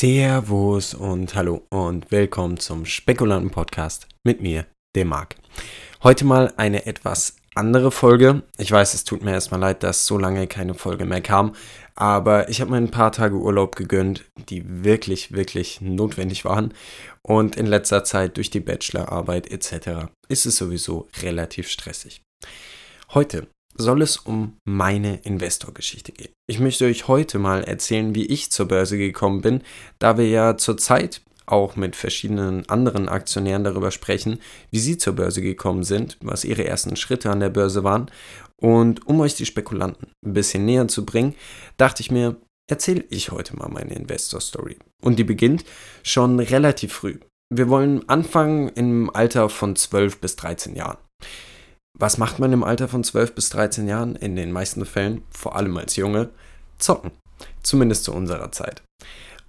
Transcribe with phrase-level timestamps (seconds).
[0.00, 4.64] Servus und hallo und willkommen zum Spekulanten Podcast mit mir,
[4.94, 5.34] dem Marc.
[6.04, 8.44] Heute mal eine etwas andere Folge.
[8.58, 11.56] Ich weiß, es tut mir erstmal leid, dass so lange keine Folge mehr kam,
[11.96, 16.74] aber ich habe mir ein paar Tage Urlaub gegönnt, die wirklich, wirklich notwendig waren.
[17.22, 20.12] Und in letzter Zeit durch die Bachelorarbeit etc.
[20.28, 22.22] ist es sowieso relativ stressig.
[23.14, 26.32] Heute soll es um meine Investorgeschichte gehen.
[26.46, 29.62] Ich möchte euch heute mal erzählen, wie ich zur Börse gekommen bin,
[29.98, 35.40] da wir ja zurzeit auch mit verschiedenen anderen Aktionären darüber sprechen, wie sie zur Börse
[35.40, 38.10] gekommen sind, was ihre ersten Schritte an der Börse waren.
[38.60, 41.34] Und um euch die Spekulanten ein bisschen näher zu bringen,
[41.76, 42.36] dachte ich mir,
[42.70, 44.76] erzähle ich heute mal meine Investor Story.
[45.00, 45.64] Und die beginnt
[46.02, 47.18] schon relativ früh.
[47.50, 50.98] Wir wollen anfangen im Alter von 12 bis 13 Jahren.
[52.00, 54.14] Was macht man im Alter von 12 bis 13 Jahren?
[54.14, 56.30] In den meisten Fällen, vor allem als Junge,
[56.78, 57.10] zocken.
[57.62, 58.82] Zumindest zu unserer Zeit.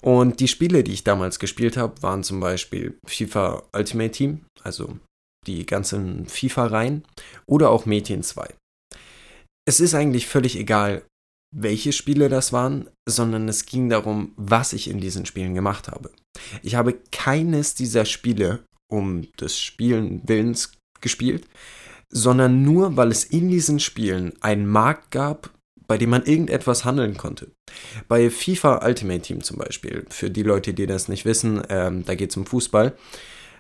[0.02, 4.98] Und die Spiele, die ich damals gespielt habe, waren zum Beispiel FIFA Ultimate Team, also
[5.46, 7.04] die ganzen FIFA-Reihen,
[7.46, 8.54] oder auch Mädchen 2.
[9.68, 11.04] Es ist eigentlich völlig egal,
[11.56, 16.12] welche Spiele das waren, sondern es ging darum, was ich in diesen Spielen gemacht habe.
[16.64, 21.46] Ich habe keines dieser Spiele um des Spielen Willens gespielt,
[22.12, 25.52] sondern nur, weil es in diesen Spielen einen Markt gab,
[25.88, 27.52] bei dem man irgendetwas handeln konnte.
[28.08, 32.16] Bei FIFA Ultimate Team zum Beispiel, für die Leute, die das nicht wissen, ähm, da
[32.16, 32.96] geht es um Fußball,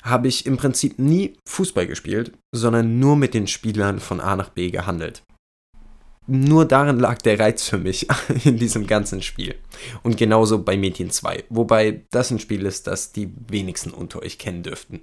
[0.04, 4.50] habe ich im Prinzip nie Fußball gespielt, sondern nur mit den Spielern von A nach
[4.50, 5.24] B gehandelt
[6.30, 8.08] nur darin lag der Reiz für mich
[8.46, 9.56] in diesem ganzen Spiel.
[10.04, 11.46] Und genauso bei Mädchen 2.
[11.50, 15.02] Wobei das ein Spiel ist, das die wenigsten unter euch kennen dürften.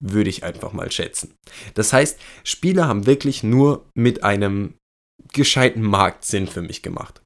[0.00, 1.34] Würde ich einfach mal schätzen.
[1.74, 4.74] Das heißt, Spiele haben wirklich nur mit einem
[5.32, 7.22] gescheiten Markt Sinn für mich gemacht.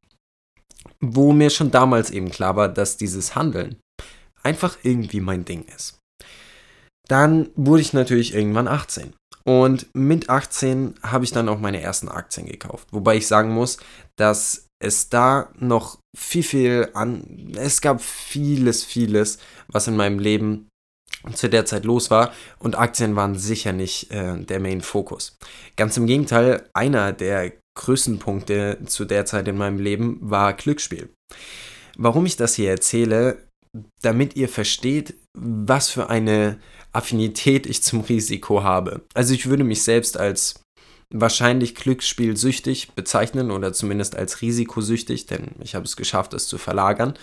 [1.01, 3.77] Wo mir schon damals eben klar war, dass dieses Handeln
[4.43, 5.99] einfach irgendwie mein Ding ist.
[7.09, 9.15] Dann wurde ich natürlich irgendwann 18.
[9.49, 12.87] Und mit 18 habe ich dann auch meine ersten Aktien gekauft.
[12.91, 13.79] Wobei ich sagen muss,
[14.17, 17.55] dass es da noch viel, viel an.
[17.57, 19.39] Es gab vieles, vieles,
[19.69, 20.69] was in meinem Leben
[21.33, 25.39] zu der Zeit los war und Aktien waren sicher nicht äh, der Main Fokus.
[25.77, 31.09] Ganz im Gegenteil, einer der größten Punkte zu der Zeit in meinem Leben war Glücksspiel.
[31.97, 33.49] Warum ich das hier erzähle,
[34.03, 36.61] damit ihr versteht, was für eine
[36.93, 39.03] Affinität ich zum Risiko habe.
[39.15, 40.63] Also ich würde mich selbst als
[41.11, 47.15] wahrscheinlich glücksspielsüchtig bezeichnen oder zumindest als risikosüchtig, denn ich habe es geschafft, es zu verlagern.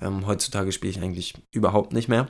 [0.00, 2.28] Ähm, heutzutage spiele ich eigentlich überhaupt nicht mehr.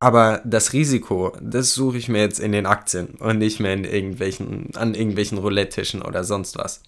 [0.00, 3.82] Aber das Risiko, das suche ich mir jetzt in den Aktien und nicht mehr in
[3.82, 6.82] irgendwelchen, an irgendwelchen Roulette-Tischen oder sonst was.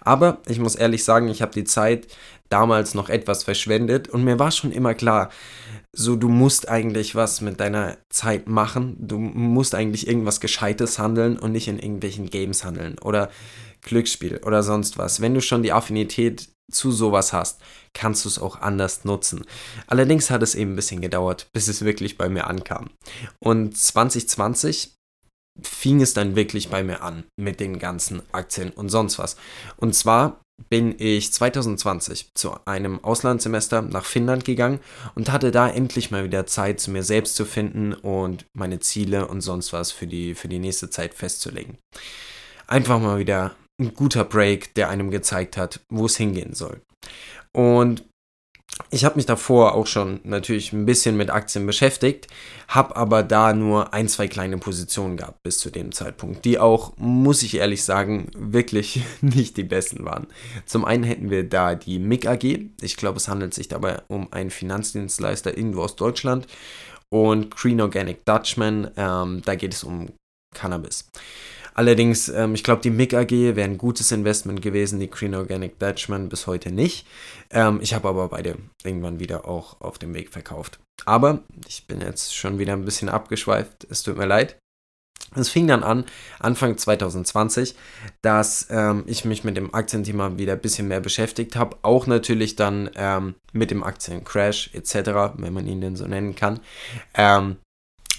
[0.00, 2.06] Aber ich muss ehrlich sagen, ich habe die Zeit
[2.50, 5.30] damals noch etwas verschwendet und mir war schon immer klar,
[5.92, 11.38] so du musst eigentlich was mit deiner Zeit machen, du musst eigentlich irgendwas Gescheites handeln
[11.38, 13.30] und nicht in irgendwelchen Games handeln oder
[13.82, 15.20] Glücksspiel oder sonst was.
[15.20, 17.60] Wenn du schon die Affinität zu sowas hast,
[17.92, 19.44] kannst du es auch anders nutzen.
[19.86, 22.90] Allerdings hat es eben ein bisschen gedauert, bis es wirklich bei mir ankam.
[23.38, 24.94] Und 2020
[25.62, 29.36] fing es dann wirklich bei mir an mit den ganzen Aktien und sonst was.
[29.76, 34.80] Und zwar bin ich 2020 zu einem Auslandssemester nach Finnland gegangen
[35.14, 39.26] und hatte da endlich mal wieder Zeit, zu mir selbst zu finden und meine Ziele
[39.26, 41.78] und sonst was für die, für die nächste Zeit festzulegen.
[42.66, 46.80] Einfach mal wieder ein guter Break, der einem gezeigt hat, wo es hingehen soll.
[47.52, 48.04] Und
[48.90, 52.26] ich habe mich davor auch schon natürlich ein bisschen mit Aktien beschäftigt,
[52.66, 56.96] habe aber da nur ein, zwei kleine Positionen gehabt bis zu dem Zeitpunkt, die auch,
[56.96, 60.26] muss ich ehrlich sagen, wirklich nicht die besten waren.
[60.66, 62.44] Zum einen hätten wir da die MIG AG,
[62.80, 66.46] ich glaube es handelt sich dabei um einen Finanzdienstleister irgendwo aus Deutschland
[67.10, 70.08] und Green Organic Dutchman, ähm, da geht es um
[70.52, 71.10] Cannabis.
[71.74, 75.78] Allerdings, ähm, ich glaube, die MIG AG wäre ein gutes Investment gewesen, die Green Organic
[75.78, 77.06] Dutchman bis heute nicht.
[77.50, 80.78] Ähm, ich habe aber beide irgendwann wieder auch auf dem Weg verkauft.
[81.04, 84.56] Aber ich bin jetzt schon wieder ein bisschen abgeschweift, es tut mir leid.
[85.36, 86.04] Es fing dann an,
[86.38, 87.74] Anfang 2020,
[88.22, 91.76] dass ähm, ich mich mit dem Aktienthema wieder ein bisschen mehr beschäftigt habe.
[91.82, 94.94] Auch natürlich dann ähm, mit dem Aktiencrash etc.,
[95.36, 96.60] wenn man ihn denn so nennen kann.
[97.14, 97.56] Ähm,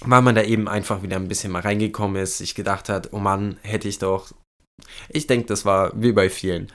[0.04, 3.18] weil man da eben einfach wieder ein bisschen mal reingekommen ist, sich gedacht hat, oh
[3.18, 4.32] Mann, hätte ich doch.
[5.08, 6.70] Ich denke, das war wie bei vielen.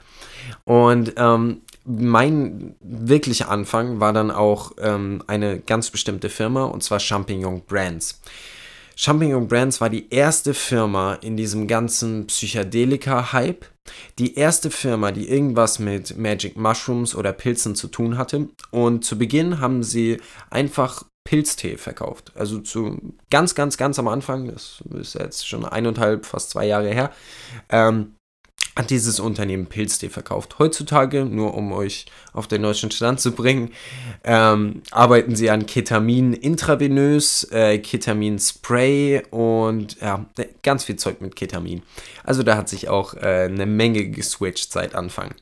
[0.63, 6.99] Und ähm, mein wirklicher Anfang war dann auch ähm, eine ganz bestimmte Firma, und zwar
[6.99, 8.21] Champignon Brands.
[8.95, 13.65] Champignon Brands war die erste Firma in diesem ganzen Psychedelika-Hype.
[14.19, 18.49] Die erste Firma, die irgendwas mit Magic Mushrooms oder Pilzen zu tun hatte.
[18.69, 20.21] Und zu Beginn haben sie
[20.51, 22.31] einfach Pilztee verkauft.
[22.35, 26.89] Also zu ganz, ganz, ganz am Anfang, das ist jetzt schon eineinhalb, fast zwei Jahre
[26.89, 27.11] her,
[27.69, 28.15] ähm,
[28.75, 30.57] hat dieses Unternehmen Pilztee verkauft.
[30.57, 33.71] Heutzutage, nur um euch auf den neuesten Stand zu bringen,
[34.23, 40.25] ähm, arbeiten sie an Ketamin intravenös, äh, Ketamin Spray und ja,
[40.63, 41.83] ganz viel Zeug mit Ketamin.
[42.23, 45.35] Also da hat sich auch äh, eine Menge geswitcht seit Anfang.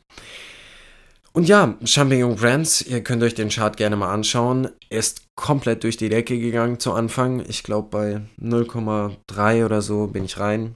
[1.31, 5.97] Und ja, Champignon Brands, ihr könnt euch den Chart gerne mal anschauen, ist komplett durch
[5.97, 7.43] die Decke gegangen zu Anfang.
[7.47, 10.75] Ich glaube bei 0,3 oder so bin ich rein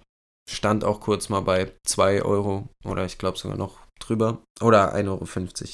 [0.49, 4.39] stand auch kurz mal bei 2 Euro oder ich glaube sogar noch drüber.
[4.61, 5.23] Oder 1,50 Euro.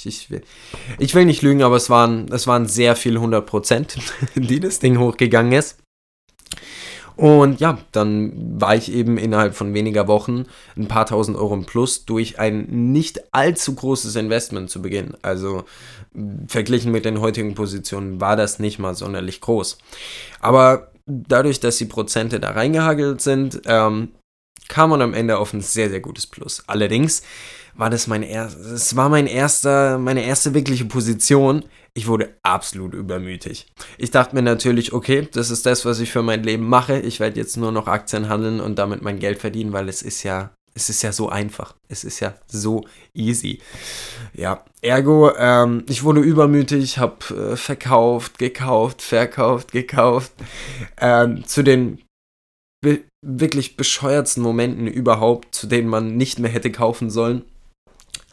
[0.08, 0.42] Ich will,
[1.00, 3.98] ich will nicht lügen, aber es waren, es waren sehr viel 100 Prozent,
[4.36, 5.80] die das Ding hochgegangen ist.
[7.20, 10.46] Und ja, dann war ich eben innerhalb von weniger Wochen
[10.78, 15.16] ein paar tausend Euro im Plus durch ein nicht allzu großes Investment zu Beginn.
[15.22, 15.66] Also
[16.48, 19.80] verglichen mit den heutigen Positionen war das nicht mal sonderlich groß.
[20.40, 24.14] Aber dadurch, dass die Prozente da reingehagelt sind, ähm,
[24.70, 26.64] kam man am Ende auf ein sehr, sehr gutes Plus.
[26.68, 27.22] Allerdings
[27.76, 31.66] war das mein erster, das war mein erster, meine erste wirkliche Position.
[31.94, 33.68] Ich wurde absolut übermütig.
[33.98, 37.00] Ich dachte mir natürlich, okay, das ist das, was ich für mein Leben mache.
[37.00, 40.24] Ich werde jetzt nur noch Aktien handeln und damit mein Geld verdienen, weil es ist
[40.24, 41.76] ja, es ist ja so einfach.
[41.88, 43.60] Es ist ja so easy.
[44.34, 50.32] Ja, ergo, ähm, ich wurde übermütig, habe äh, verkauft, gekauft, verkauft, gekauft.
[51.02, 52.00] Ähm, zu den
[53.26, 57.44] wirklich bescheuertsten Momenten überhaupt, zu denen man nicht mehr hätte kaufen sollen.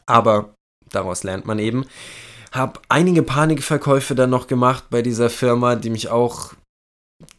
[0.07, 0.55] Aber
[0.91, 1.85] daraus lernt man eben.
[2.53, 6.55] Hab einige Panikverkäufe dann noch gemacht bei dieser Firma, die mich auch,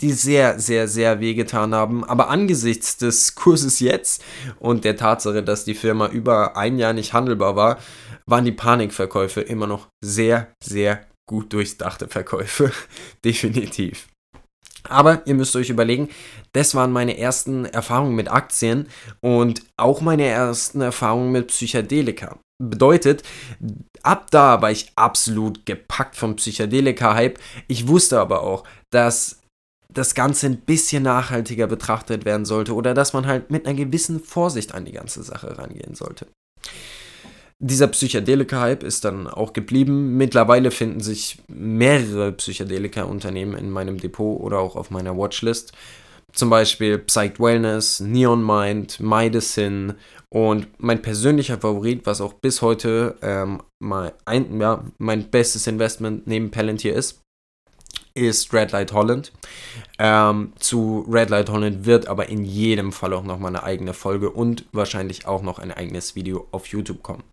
[0.01, 2.03] die sehr, sehr, sehr wehgetan haben.
[2.03, 4.23] Aber angesichts des Kurses jetzt
[4.59, 7.79] und der Tatsache, dass die Firma über ein Jahr nicht handelbar war,
[8.25, 12.71] waren die Panikverkäufe immer noch sehr, sehr gut durchdachte Verkäufe.
[13.25, 14.07] Definitiv.
[14.89, 16.09] Aber ihr müsst euch überlegen,
[16.53, 18.87] das waren meine ersten Erfahrungen mit Aktien
[19.21, 22.39] und auch meine ersten Erfahrungen mit Psychedelika.
[22.59, 23.23] Bedeutet,
[24.01, 27.39] ab da war ich absolut gepackt vom Psychedelika-Hype.
[27.67, 29.41] Ich wusste aber auch, dass
[29.89, 34.19] das Ganze ein bisschen nachhaltiger betrachtet werden sollte oder dass man halt mit einer gewissen
[34.19, 36.27] Vorsicht an die ganze Sache rangehen sollte.
[37.59, 40.15] Dieser Psychedelika-Hype ist dann auch geblieben.
[40.17, 45.73] Mittlerweile finden sich mehrere Psychedelika-Unternehmen in meinem Depot oder auch auf meiner Watchlist.
[46.33, 49.95] Zum Beispiel Psyched Wellness, Neon Mind, Medicine
[50.29, 56.27] und mein persönlicher Favorit, was auch bis heute ähm, mein, ein, ja, mein bestes Investment
[56.27, 57.21] neben Palantir ist,
[58.13, 59.31] ist Red Light Holland.
[59.99, 64.29] Ähm, zu Red Light Holland wird aber in jedem Fall auch nochmal eine eigene Folge
[64.29, 67.23] und wahrscheinlich auch noch ein eigenes Video auf YouTube kommen.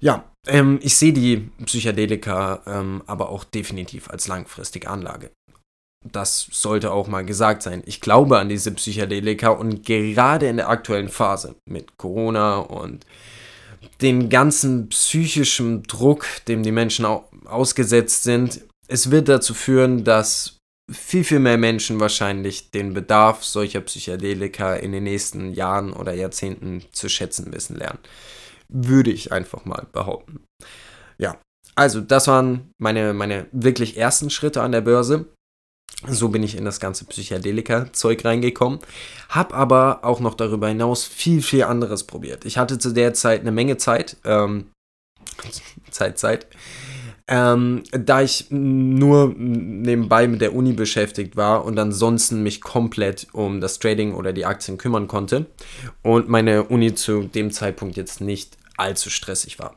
[0.00, 5.30] Ja, ähm, ich sehe die Psychedelika ähm, aber auch definitiv als langfristige Anlage.
[6.12, 7.82] Das sollte auch mal gesagt sein.
[7.86, 13.06] Ich glaube an diese Psychedelika und gerade in der aktuellen Phase mit Corona und
[14.00, 17.06] den ganzen psychischen Druck, dem die Menschen
[17.46, 20.58] ausgesetzt sind, es wird dazu führen, dass
[20.90, 26.84] viel, viel mehr Menschen wahrscheinlich den Bedarf solcher Psychedelika in den nächsten Jahren oder Jahrzehnten
[26.92, 27.98] zu schätzen wissen lernen.
[28.68, 30.44] Würde ich einfach mal behaupten.
[31.18, 31.38] Ja,
[31.74, 35.26] also das waren meine, meine wirklich ersten Schritte an der Börse.
[36.08, 38.80] So bin ich in das ganze Psychedelika-Zeug reingekommen.
[39.28, 42.44] Hab aber auch noch darüber hinaus viel, viel anderes probiert.
[42.44, 44.16] Ich hatte zu der Zeit eine Menge Zeit.
[44.24, 44.66] Ähm,
[45.90, 46.46] Zeit, Zeit.
[47.28, 53.60] Ähm, da ich nur nebenbei mit der Uni beschäftigt war und ansonsten mich komplett um
[53.60, 55.46] das Trading oder die Aktien kümmern konnte
[56.02, 59.76] und meine Uni zu dem Zeitpunkt jetzt nicht allzu stressig war.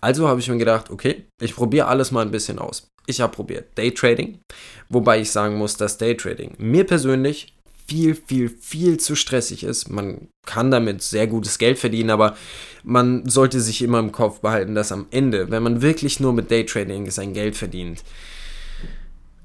[0.00, 2.88] Also habe ich mir gedacht, okay, ich probiere alles mal ein bisschen aus.
[3.06, 4.40] Ich habe probiert Daytrading,
[4.88, 7.54] wobei ich sagen muss, dass Daytrading mir persönlich
[7.86, 9.88] viel, viel, viel zu stressig ist.
[9.88, 12.36] Man kann damit sehr gutes Geld verdienen, aber
[12.84, 16.50] man sollte sich immer im Kopf behalten, dass am Ende, wenn man wirklich nur mit
[16.50, 18.04] Daytrading sein Geld verdient,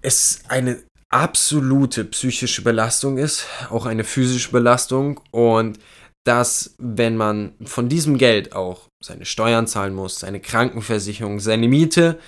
[0.01, 5.79] es eine absolute psychische Belastung ist, auch eine physische Belastung und
[6.23, 12.19] dass, wenn man von diesem Geld auch seine Steuern zahlen muss, seine Krankenversicherung, seine Miete,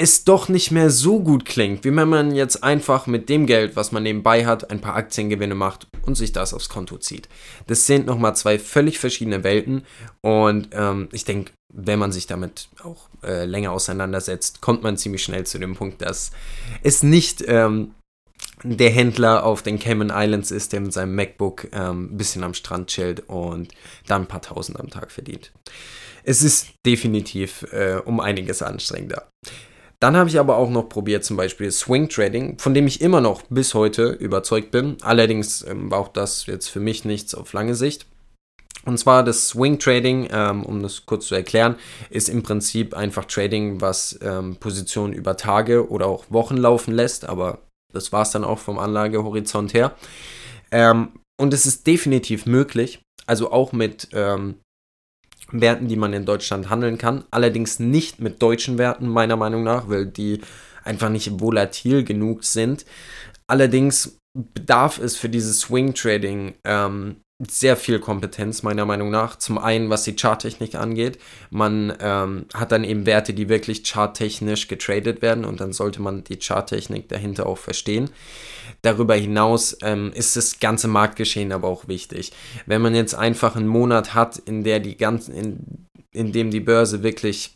[0.00, 3.74] es doch nicht mehr so gut klingt, wie wenn man jetzt einfach mit dem Geld,
[3.74, 7.28] was man nebenbei hat, ein paar Aktiengewinne macht und sich das aufs Konto zieht.
[7.66, 9.84] Das sind nochmal zwei völlig verschiedene Welten
[10.20, 15.22] und ähm, ich denke, wenn man sich damit auch äh, länger auseinandersetzt, kommt man ziemlich
[15.22, 16.30] schnell zu dem Punkt, dass
[16.82, 17.92] es nicht ähm,
[18.62, 22.54] der Händler auf den Cayman Islands ist, der mit seinem MacBook ähm, ein bisschen am
[22.54, 23.72] Strand chillt und
[24.06, 25.52] dann ein paar Tausend am Tag verdient.
[26.24, 29.28] Es ist definitiv äh, um einiges anstrengender.
[30.00, 33.20] Dann habe ich aber auch noch probiert, zum Beispiel Swing Trading, von dem ich immer
[33.20, 34.96] noch bis heute überzeugt bin.
[35.02, 38.06] Allerdings ähm, war auch das jetzt für mich nichts auf lange Sicht.
[38.84, 41.76] Und zwar das Swing Trading, ähm, um das kurz zu erklären,
[42.10, 47.28] ist im Prinzip einfach Trading, was ähm, Positionen über Tage oder auch Wochen laufen lässt,
[47.28, 47.58] aber
[47.92, 49.96] das war es dann auch vom Anlagehorizont her.
[50.70, 54.56] Ähm, und es ist definitiv möglich, also auch mit ähm,
[55.50, 57.24] Werten, die man in Deutschland handeln kann.
[57.30, 60.40] Allerdings nicht mit deutschen Werten, meiner Meinung nach, weil die
[60.84, 62.84] einfach nicht volatil genug sind.
[63.46, 69.36] Allerdings bedarf es für dieses Swing Trading ähm, sehr viel Kompetenz, meiner Meinung nach.
[69.36, 71.18] Zum einen, was die Charttechnik angeht.
[71.50, 76.24] Man ähm, hat dann eben Werte, die wirklich charttechnisch getradet werden und dann sollte man
[76.24, 78.10] die Charttechnik dahinter auch verstehen.
[78.82, 82.32] Darüber hinaus ähm, ist das ganze Marktgeschehen aber auch wichtig.
[82.66, 86.60] Wenn man jetzt einfach einen Monat hat, in der die ganzen, in, in dem die
[86.60, 87.54] Börse wirklich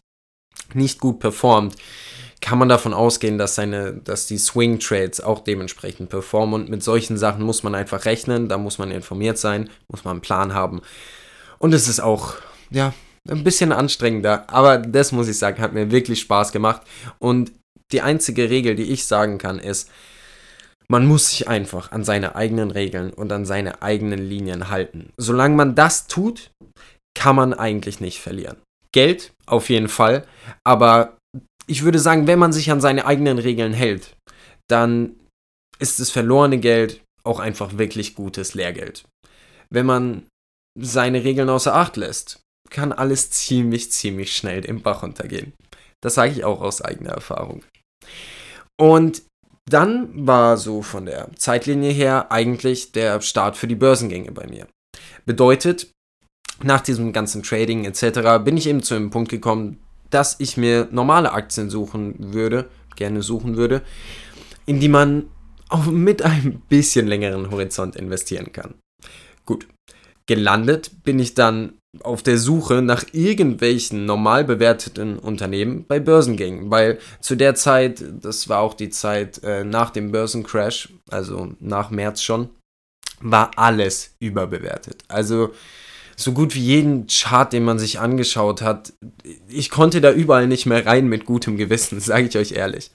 [0.74, 1.74] nicht gut performt,
[2.42, 6.62] kann man davon ausgehen, dass seine, dass die Swing Trades auch dementsprechend performen.
[6.62, 10.12] Und mit solchen Sachen muss man einfach rechnen, da muss man informiert sein, muss man
[10.12, 10.82] einen Plan haben.
[11.58, 12.34] Und es ist auch,
[12.70, 12.92] ja,
[13.30, 14.50] ein bisschen anstrengender.
[14.50, 16.82] Aber das muss ich sagen, hat mir wirklich Spaß gemacht.
[17.20, 17.52] Und
[17.92, 19.88] die einzige Regel, die ich sagen kann, ist,
[20.88, 25.12] man muss sich einfach an seine eigenen Regeln und an seine eigenen Linien halten.
[25.16, 26.50] Solange man das tut,
[27.14, 28.56] kann man eigentlich nicht verlieren.
[28.90, 30.26] Geld auf jeden Fall,
[30.64, 31.16] aber
[31.66, 34.16] ich würde sagen, wenn man sich an seine eigenen Regeln hält,
[34.68, 35.16] dann
[35.78, 39.04] ist das verlorene Geld auch einfach wirklich gutes Lehrgeld.
[39.70, 40.26] Wenn man
[40.78, 42.40] seine Regeln außer Acht lässt,
[42.70, 45.52] kann alles ziemlich, ziemlich schnell den Bach untergehen.
[46.02, 47.62] Das sage ich auch aus eigener Erfahrung.
[48.80, 49.22] Und
[49.70, 54.66] dann war so von der Zeitlinie her eigentlich der Start für die Börsengänge bei mir.
[55.24, 55.90] Bedeutet,
[56.62, 58.42] nach diesem ganzen Trading etc.
[58.44, 59.78] bin ich eben zu einem Punkt gekommen,
[60.12, 63.82] dass ich mir normale Aktien suchen würde, gerne suchen würde,
[64.66, 65.30] in die man
[65.68, 68.74] auch mit einem bisschen längeren Horizont investieren kann.
[69.46, 69.66] Gut,
[70.26, 76.98] gelandet bin ich dann auf der Suche nach irgendwelchen normal bewerteten Unternehmen bei Börsengängen, weil
[77.20, 82.22] zu der Zeit, das war auch die Zeit äh, nach dem Börsencrash, also nach März
[82.22, 82.50] schon,
[83.20, 85.04] war alles überbewertet.
[85.08, 85.52] Also
[86.22, 88.92] so gut wie jeden Chart, den man sich angeschaut hat,
[89.48, 92.90] ich konnte da überall nicht mehr rein mit gutem Gewissen, sage ich euch ehrlich.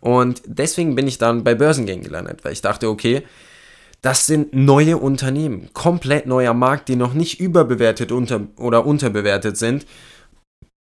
[0.00, 3.22] Und deswegen bin ich dann bei Börsengängen gelandet, weil ich dachte, okay,
[4.02, 9.86] das sind neue Unternehmen, komplett neuer Markt, die noch nicht überbewertet unter oder unterbewertet sind.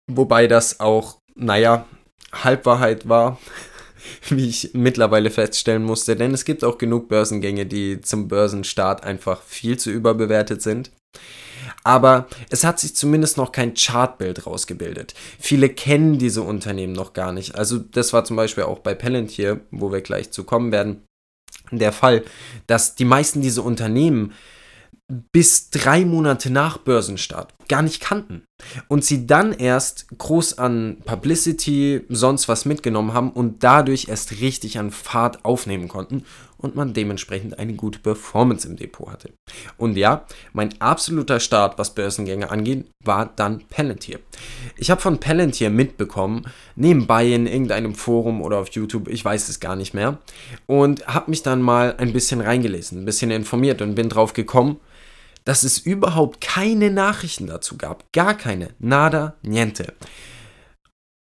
[0.09, 1.87] Wobei das auch, naja,
[2.33, 3.41] Halbwahrheit war,
[4.29, 9.43] wie ich mittlerweile feststellen musste, denn es gibt auch genug Börsengänge, die zum Börsenstart einfach
[9.43, 10.93] viel zu überbewertet sind
[11.85, 15.15] aber es hat sich zumindest noch kein Chartbild rausgebildet.
[15.39, 17.55] Viele kennen diese Unternehmen noch gar nicht.
[17.55, 21.03] Also das war zum Beispiel auch bei Palantir, wo wir gleich zu kommen werden,
[21.71, 22.25] der Fall,
[22.67, 24.33] dass die meisten dieser Unternehmen
[25.33, 28.45] bis drei Monate nach Börsenstart gar nicht kannten
[28.89, 34.79] und sie dann erst groß an Publicity, sonst was mitgenommen haben und dadurch erst richtig
[34.79, 36.25] an Fahrt aufnehmen konnten
[36.61, 39.33] und man dementsprechend eine gute Performance im Depot hatte.
[39.77, 44.21] Und ja, mein absoluter Start, was Börsengänge angeht, war dann Palantir.
[44.77, 46.45] Ich habe von Palantir mitbekommen,
[46.77, 50.19] nebenbei in irgendeinem Forum oder auf YouTube, ich weiß es gar nicht mehr,
[50.67, 54.79] und habe mich dann mal ein bisschen reingelesen, ein bisschen informiert und bin drauf gekommen,
[55.45, 58.13] dass es überhaupt keine Nachrichten dazu gab.
[58.13, 58.71] Gar keine.
[58.79, 59.95] Nada, niente.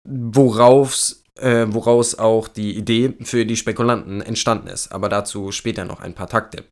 [0.03, 4.91] Woraus, äh, woraus auch die Idee für die Spekulanten entstanden ist.
[4.91, 6.65] Aber dazu später noch ein paar Takte.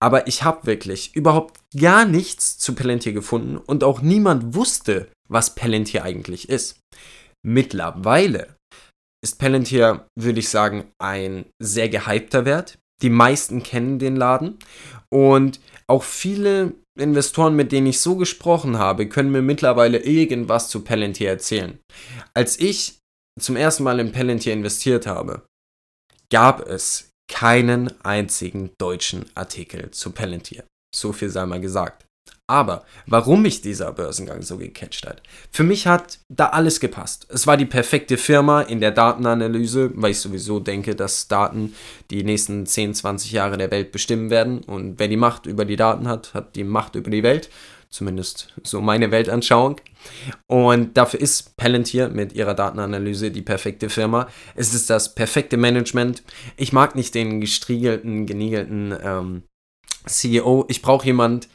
[0.00, 5.54] Aber ich habe wirklich überhaupt gar nichts zu Palantir gefunden und auch niemand wusste, was
[5.54, 6.80] Palantir eigentlich ist.
[7.42, 8.56] Mittlerweile
[9.22, 12.78] ist Palantir, würde ich sagen, ein sehr gehypter Wert.
[13.02, 14.58] Die meisten kennen den Laden
[15.10, 20.82] und auch viele Investoren, mit denen ich so gesprochen habe, können mir mittlerweile irgendwas zu
[20.84, 21.78] Palantir erzählen.
[22.34, 22.99] Als ich
[23.38, 25.42] zum ersten Mal in Palantir investiert habe,
[26.30, 30.64] gab es keinen einzigen deutschen Artikel zu Palantir.
[30.94, 32.06] So viel sei mal gesagt.
[32.50, 35.22] Aber warum mich dieser Börsengang so gecatcht hat,
[35.52, 37.28] für mich hat da alles gepasst.
[37.30, 41.76] Es war die perfekte Firma in der Datenanalyse, weil ich sowieso denke, dass Daten
[42.10, 44.64] die nächsten 10, 20 Jahre der Welt bestimmen werden.
[44.64, 47.50] Und wer die Macht über die Daten hat, hat die Macht über die Welt.
[47.90, 49.80] Zumindest so meine Weltanschauung.
[50.46, 54.28] Und dafür ist Palantir mit ihrer Datenanalyse die perfekte Firma.
[54.54, 56.22] Es ist das perfekte Management.
[56.56, 59.42] Ich mag nicht den gestriegelten, geniegelten ähm,
[60.06, 60.66] CEO.
[60.68, 61.48] Ich brauche jemand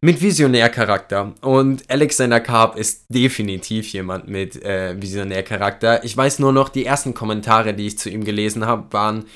[0.00, 1.32] mit Visionärcharakter.
[1.42, 6.04] Und Alexander Karp ist definitiv jemand mit äh, Visionärcharakter.
[6.04, 9.26] Ich weiß nur noch, die ersten Kommentare, die ich zu ihm gelesen habe, waren,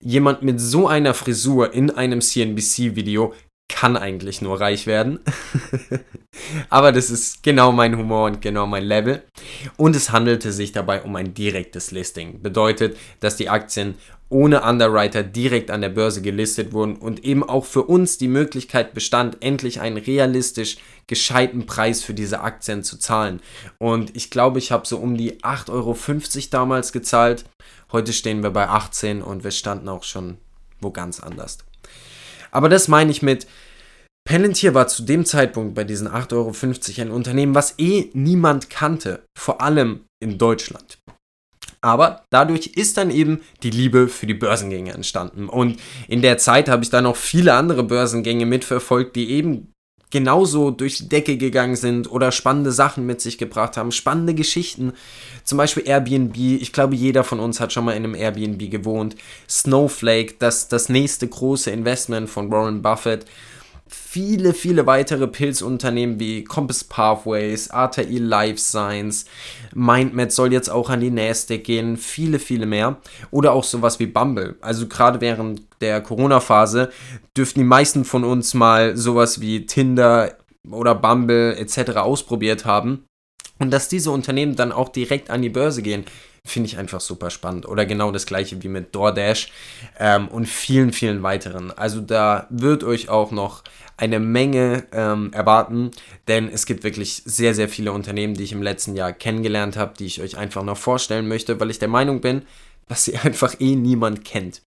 [0.00, 3.32] jemand mit so einer Frisur in einem CNBC-Video
[3.68, 5.20] kann eigentlich nur reich werden.
[6.70, 9.22] Aber das ist genau mein Humor und genau mein Level.
[9.76, 12.42] Und es handelte sich dabei um ein direktes Listing.
[12.42, 13.94] Bedeutet, dass die Aktien
[14.28, 18.92] ohne Underwriter direkt an der Börse gelistet wurden und eben auch für uns die Möglichkeit
[18.92, 23.40] bestand, endlich einen realistisch gescheiten Preis für diese Aktien zu zahlen.
[23.78, 25.96] Und ich glaube, ich habe so um die 8,50 Euro
[26.50, 27.44] damals gezahlt.
[27.92, 30.38] Heute stehen wir bei 18 und wir standen auch schon
[30.80, 31.58] wo ganz anders.
[32.56, 33.46] Aber das meine ich mit,
[34.26, 39.26] Palantir war zu dem Zeitpunkt bei diesen 8,50 Euro ein Unternehmen, was eh niemand kannte,
[39.38, 40.98] vor allem in Deutschland.
[41.82, 45.50] Aber dadurch ist dann eben die Liebe für die Börsengänge entstanden.
[45.50, 49.70] Und in der Zeit habe ich dann auch viele andere Börsengänge mitverfolgt, die eben
[50.10, 54.92] genauso durch die Decke gegangen sind oder spannende Sachen mit sich gebracht haben, spannende Geschichten.
[55.44, 56.36] Zum Beispiel Airbnb.
[56.36, 59.16] Ich glaube, jeder von uns hat schon mal in einem Airbnb gewohnt.
[59.48, 63.26] Snowflake, das, das nächste große Investment von Warren Buffett
[63.88, 69.26] viele, viele weitere Pilzunternehmen wie Compass Pathways, ATI Life Science,
[69.74, 72.96] MindMed soll jetzt auch an die Nasdaq gehen, viele, viele mehr.
[73.30, 74.56] Oder auch sowas wie Bumble.
[74.60, 76.90] Also gerade während der Corona-Phase
[77.36, 80.36] dürften die meisten von uns mal sowas wie Tinder
[80.70, 81.96] oder Bumble etc.
[81.96, 83.04] ausprobiert haben.
[83.58, 86.04] Und dass diese Unternehmen dann auch direkt an die Börse gehen,
[86.46, 87.66] finde ich einfach super spannend.
[87.68, 89.48] Oder genau das gleiche wie mit DoorDash
[89.98, 91.72] ähm, und vielen, vielen weiteren.
[91.76, 93.62] Also da wird euch auch noch
[93.96, 95.90] eine Menge ähm, erwarten,
[96.28, 99.94] denn es gibt wirklich sehr, sehr viele Unternehmen, die ich im letzten Jahr kennengelernt habe,
[99.98, 102.42] die ich euch einfach noch vorstellen möchte, weil ich der Meinung bin,
[102.88, 104.62] dass sie einfach eh niemand kennt.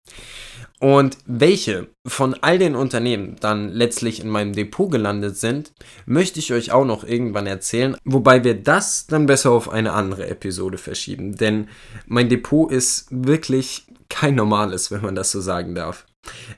[0.85, 5.73] Und welche von all den Unternehmen dann letztlich in meinem Depot gelandet sind,
[6.05, 10.29] möchte ich euch auch noch irgendwann erzählen, wobei wir das dann besser auf eine andere
[10.29, 11.69] Episode verschieben, denn
[12.05, 16.05] mein Depot ist wirklich kein normales, wenn man das so sagen darf.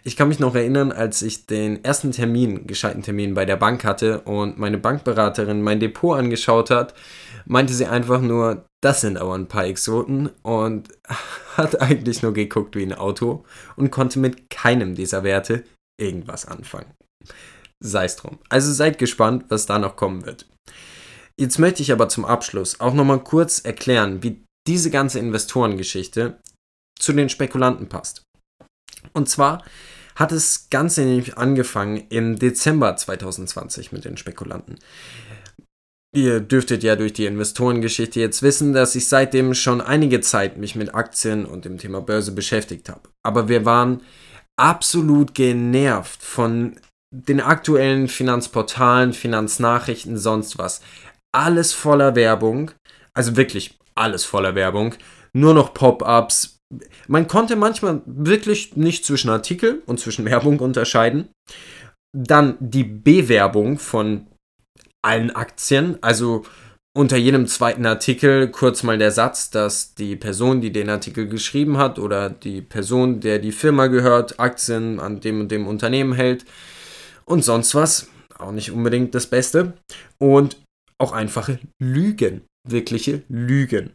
[0.02, 3.84] Ich kann mich noch erinnern, als ich den ersten Termin, gescheiten Termin bei der Bank
[3.84, 6.94] hatte und meine Bankberaterin mein Depot angeschaut hat,
[7.46, 10.88] meinte sie einfach nur, das sind aber ein paar Exoten und
[11.56, 13.44] hat eigentlich nur geguckt wie ein Auto
[13.76, 15.64] und konnte mit keinem dieser Werte
[16.00, 16.92] irgendwas anfangen.
[17.82, 18.38] Sei es drum.
[18.48, 20.46] Also seid gespannt, was da noch kommen wird.
[21.38, 26.40] Jetzt möchte ich aber zum Abschluss auch nochmal kurz erklären, wie diese ganze Investorengeschichte
[26.98, 28.22] zu den Spekulanten passt.
[29.12, 29.62] Und zwar
[30.16, 34.78] hat das Ganze nämlich angefangen im Dezember 2020 mit den Spekulanten.
[36.16, 40.74] Ihr dürftet ja durch die Investorengeschichte jetzt wissen, dass ich seitdem schon einige Zeit mich
[40.74, 43.02] mit Aktien und dem Thema Börse beschäftigt habe.
[43.22, 44.00] Aber wir waren
[44.58, 46.76] absolut genervt von
[47.10, 50.80] den aktuellen Finanzportalen, Finanznachrichten, sonst was.
[51.34, 52.70] Alles voller Werbung,
[53.12, 54.94] also wirklich alles voller Werbung,
[55.34, 56.60] nur noch Pop-ups.
[57.08, 61.28] Man konnte manchmal wirklich nicht zwischen Artikel und zwischen Werbung unterscheiden.
[62.16, 64.28] Dann die Bewerbung von
[65.06, 65.98] allen Aktien.
[66.02, 66.44] Also
[66.96, 71.76] unter jedem zweiten Artikel kurz mal der Satz, dass die Person, die den Artikel geschrieben
[71.76, 76.44] hat oder die Person, der die Firma gehört, Aktien an dem und dem Unternehmen hält
[77.24, 78.08] und sonst was.
[78.38, 79.74] Auch nicht unbedingt das Beste.
[80.18, 80.58] Und
[80.98, 82.42] auch einfache Lügen.
[82.68, 83.90] Wirkliche Lügen.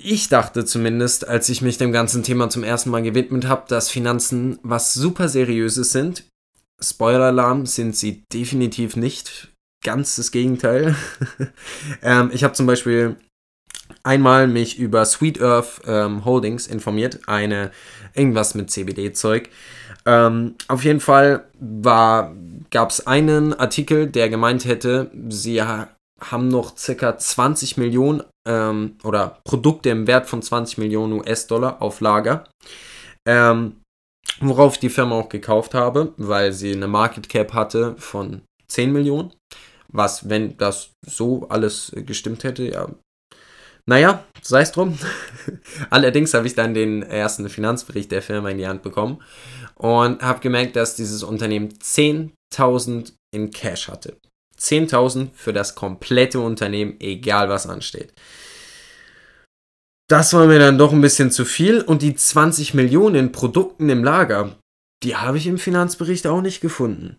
[0.00, 3.90] Ich dachte zumindest, als ich mich dem ganzen Thema zum ersten Mal gewidmet habe, dass
[3.90, 6.24] Finanzen was super Seriöses sind.
[6.82, 9.52] Spoiler-Alarm sind sie definitiv nicht
[9.84, 10.96] ganz das Gegenteil.
[12.02, 13.16] ähm, ich habe zum Beispiel
[14.02, 17.70] einmal mich über Sweet Earth ähm, Holdings informiert, eine
[18.14, 19.48] irgendwas mit CBD-Zeug.
[20.06, 21.44] Ähm, auf jeden Fall
[22.70, 25.88] gab es einen Artikel, der gemeint hätte, sie ha
[26.20, 32.00] haben noch circa 20 Millionen ähm, oder Produkte im Wert von 20 Millionen US-Dollar auf
[32.00, 32.42] Lager.
[33.24, 33.76] Ähm,
[34.40, 38.92] worauf ich die Firma auch gekauft habe, weil sie eine Market Cap hatte von 10
[38.92, 39.32] Millionen.
[39.92, 42.88] Was, wenn das so alles gestimmt hätte, ja.
[43.86, 44.98] Naja, sei es drum.
[45.90, 49.22] Allerdings habe ich dann den ersten Finanzbericht der Firma in die Hand bekommen
[49.76, 54.18] und habe gemerkt, dass dieses Unternehmen 10.000 in Cash hatte.
[54.60, 58.12] 10.000 für das komplette Unternehmen, egal was ansteht.
[60.10, 64.02] Das war mir dann doch ein bisschen zu viel und die 20 Millionen Produkten im
[64.02, 64.58] Lager,
[65.02, 67.18] die habe ich im Finanzbericht auch nicht gefunden.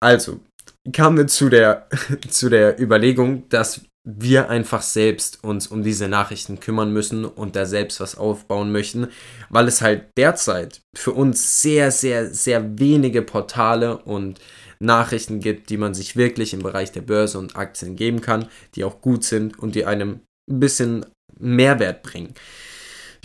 [0.00, 0.40] Also,
[0.90, 1.88] kamen wir zu der,
[2.28, 7.66] zu der Überlegung, dass wir einfach selbst uns um diese Nachrichten kümmern müssen und da
[7.66, 9.08] selbst was aufbauen möchten,
[9.48, 14.40] weil es halt derzeit für uns sehr, sehr, sehr wenige Portale und
[14.80, 18.82] Nachrichten gibt, die man sich wirklich im Bereich der Börse und Aktien geben kann, die
[18.82, 21.06] auch gut sind und die einem ein bisschen
[21.38, 22.34] Mehrwert bringen.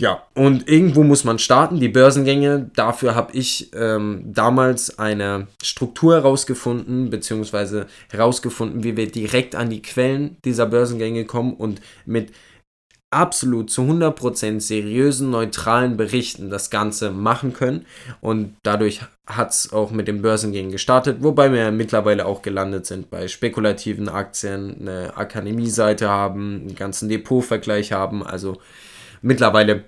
[0.00, 2.70] Ja, und irgendwo muss man starten, die Börsengänge.
[2.76, 9.82] Dafür habe ich ähm, damals eine Struktur herausgefunden, beziehungsweise herausgefunden, wie wir direkt an die
[9.82, 12.32] Quellen dieser Börsengänge kommen und mit
[13.10, 17.86] absolut zu 100% seriösen, neutralen Berichten das Ganze machen können.
[18.20, 23.10] Und dadurch hat es auch mit den Börsengängen gestartet, wobei wir mittlerweile auch gelandet sind
[23.10, 28.24] bei spekulativen Aktien, eine Akademie-Seite haben, einen ganzen Depotvergleich haben.
[28.24, 28.58] Also
[29.22, 29.84] mittlerweile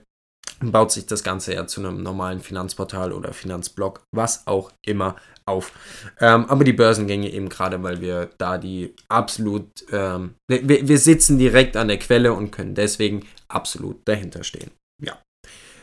[0.61, 5.17] baut sich das Ganze ja zu einem normalen Finanzportal oder Finanzblog, was auch immer
[5.47, 5.73] auf.
[6.21, 11.39] Ähm, aber die Börsengänge eben gerade, weil wir da die absolut, ähm, wir, wir sitzen
[11.39, 14.71] direkt an der Quelle und können deswegen absolut dahinter stehen.
[15.03, 15.19] Ja.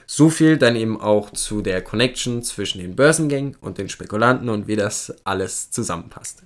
[0.06, 4.68] So viel dann eben auch zu der Connection zwischen den Börsengängen und den Spekulanten und
[4.68, 6.46] wie das alles zusammenpasst.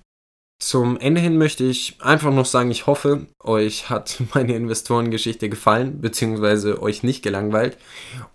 [0.62, 6.02] Zum Ende hin möchte ich einfach noch sagen, ich hoffe, euch hat meine Investorengeschichte gefallen,
[6.02, 7.78] beziehungsweise euch nicht gelangweilt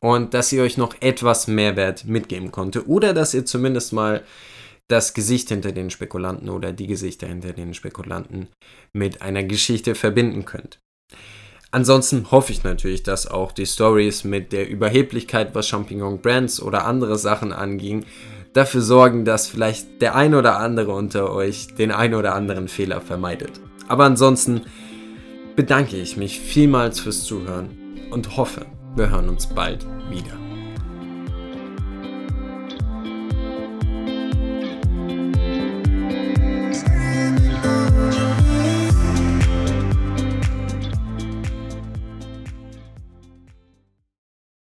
[0.01, 4.25] und dass ihr euch noch etwas Mehrwert mitgeben konnte oder dass ihr zumindest mal
[4.89, 8.49] das Gesicht hinter den Spekulanten oder die Gesichter hinter den Spekulanten
[8.93, 10.81] mit einer Geschichte verbinden könnt.
[11.71, 16.87] Ansonsten hoffe ich natürlich, dass auch die Stories mit der Überheblichkeit, was Champignon Brands oder
[16.87, 18.05] andere Sachen anging,
[18.57, 23.01] dafür sorgen, dass vielleicht der ein oder andere unter euch den ein oder anderen Fehler
[23.01, 23.61] vermeidet.
[23.89, 24.63] Aber ansonsten
[25.55, 27.71] bedanke ich mich vielmals fürs Zuhören
[28.11, 30.46] und hoffe, wir hören uns bald wieder.